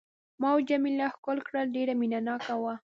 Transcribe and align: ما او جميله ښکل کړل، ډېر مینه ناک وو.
ما 0.39 0.47
او 0.53 0.59
جميله 0.69 1.07
ښکل 1.13 1.37
کړل، 1.47 1.65
ډېر 1.75 1.87
مینه 1.99 2.19
ناک 2.27 2.43
وو. 2.61 2.73